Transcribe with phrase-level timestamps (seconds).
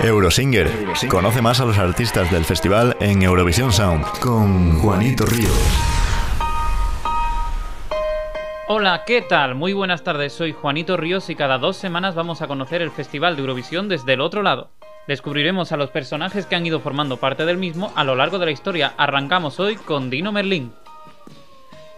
[0.00, 0.70] Eurosinger.
[1.08, 5.52] Conoce más a los artistas del festival en Eurovisión Sound con Juanito Ríos.
[8.68, 9.54] Hola, ¿qué tal?
[9.54, 13.34] Muy buenas tardes, soy Juanito Ríos y cada dos semanas vamos a conocer el Festival
[13.34, 14.70] de Eurovisión desde el otro lado.
[15.08, 18.44] Descubriremos a los personajes que han ido formando parte del mismo a lo largo de
[18.44, 18.92] la historia.
[18.98, 20.70] Arrancamos hoy con Dino Merlin.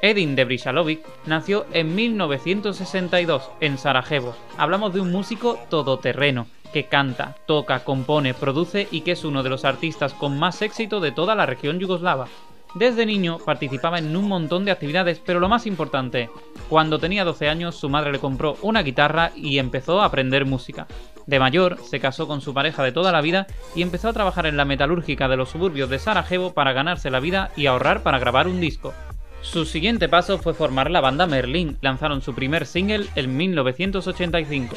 [0.03, 4.35] Edin Brisalovic nació en 1962 en Sarajevo.
[4.57, 9.51] Hablamos de un músico todoterreno que canta, toca, compone, produce y que es uno de
[9.51, 12.29] los artistas con más éxito de toda la región yugoslava.
[12.75, 16.31] Desde niño participaba en un montón de actividades, pero lo más importante,
[16.69, 20.87] cuando tenía 12 años su madre le compró una guitarra y empezó a aprender música.
[21.27, 24.47] De mayor, se casó con su pareja de toda la vida y empezó a trabajar
[24.47, 28.19] en la metalúrgica de los suburbios de Sarajevo para ganarse la vida y ahorrar para
[28.19, 28.95] grabar un disco.
[29.43, 34.77] Su siguiente paso fue formar la banda Merlin, lanzaron su primer single en 1985.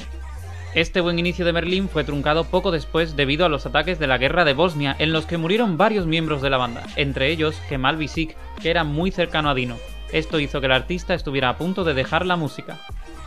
[0.73, 4.17] Este buen inicio de Merlín fue truncado poco después debido a los ataques de la
[4.17, 7.97] guerra de Bosnia, en los que murieron varios miembros de la banda, entre ellos Kemal
[7.97, 9.77] Visik, que era muy cercano a Dino.
[10.11, 12.79] Esto hizo que el artista estuviera a punto de dejar la música.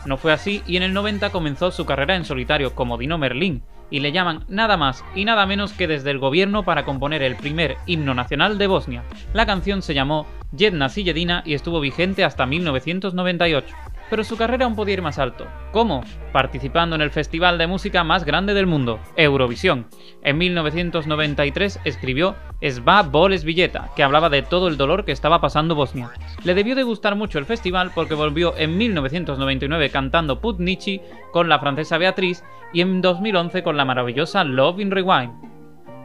[0.07, 3.63] No fue así y en el 90 comenzó su carrera en solitario como Dino Merlín,
[3.91, 7.37] y le llaman nada más y nada menos que desde el gobierno para componer el
[7.37, 9.03] primer himno nacional de Bosnia.
[9.33, 13.75] La canción se llamó Jedna Sijedina y estuvo vigente hasta 1998
[14.11, 15.47] pero su carrera aún podía ir más alto.
[15.73, 16.05] ¿Cómo?
[16.33, 19.87] Participando en el festival de música más grande del mundo, Eurovisión.
[20.23, 25.75] En 1993 escribió Sva Boles Villeta, que hablaba de todo el dolor que estaba pasando
[25.75, 26.11] Bosnia.
[26.47, 31.01] Le debió de gustar mucho el festival porque volvió en 1999 cantando Putnichi
[31.33, 35.33] con la francesa Beatriz y en 2011 con la maravillosa Love in Rewind.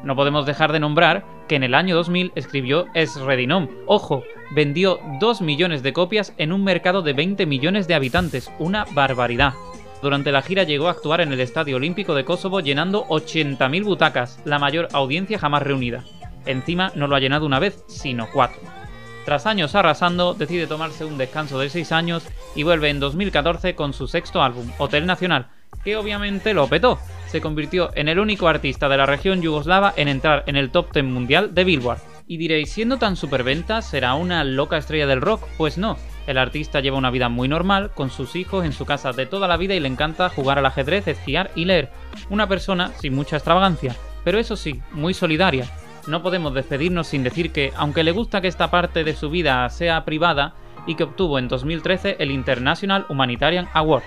[0.04, 3.68] No podemos dejar de nombrar que en el año 2000 escribió Esredinom.
[3.86, 4.24] Ojo,
[4.56, 9.54] vendió 2 millones de copias en un mercado de 20 millones de habitantes, una barbaridad.
[10.02, 14.42] Durante la gira llegó a actuar en el Estadio Olímpico de Kosovo llenando 80.000 butacas,
[14.44, 16.04] la mayor audiencia jamás reunida.
[16.48, 18.81] Encima no lo ha llenado una vez, sino cuatro.
[19.26, 23.94] Tras años arrasando, decide tomarse un descanso de 6 años y vuelve en 2014 con
[23.94, 25.48] su sexto álbum, Hotel Nacional,
[25.84, 27.00] que obviamente lo petó.
[27.28, 30.92] Se convirtió en el único artista de la región yugoslava en entrar en el top
[30.92, 32.00] 10 mundial de Billboard.
[32.28, 35.48] Y diréis, siendo tan superventa, ¿será una loca estrella del rock?
[35.58, 35.98] Pues no.
[36.28, 39.48] El artista lleva una vida muy normal, con sus hijos en su casa de toda
[39.48, 41.90] la vida y le encanta jugar al ajedrez, esquiar y leer.
[42.30, 45.70] Una persona sin mucha extravagancia, pero eso sí, muy solidaria.
[46.08, 49.70] No podemos despedirnos sin decir que, aunque le gusta que esta parte de su vida
[49.70, 54.04] sea privada, y que obtuvo en 2013 el International Humanitarian Award.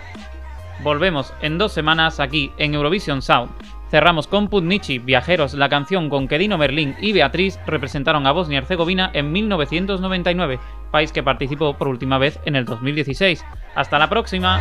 [0.83, 3.51] Volvemos en dos semanas aquí en Eurovision Sound.
[3.91, 8.57] Cerramos con Putnichi, Viajeros, la canción con que Dino Merlín y Beatriz representaron a Bosnia
[8.57, 10.59] y Herzegovina en 1999,
[10.91, 13.45] país que participó por última vez en el 2016.
[13.77, 14.59] ¡Hasta la próxima!